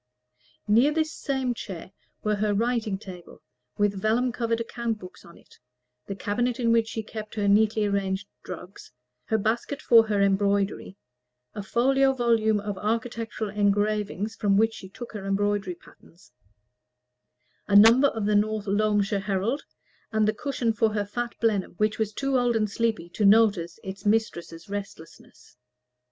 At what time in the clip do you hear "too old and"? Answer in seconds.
22.11-22.71